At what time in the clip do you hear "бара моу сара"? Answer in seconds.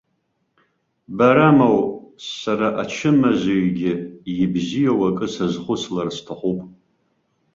1.17-2.67